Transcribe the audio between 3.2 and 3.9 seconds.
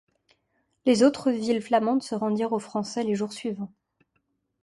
suivants.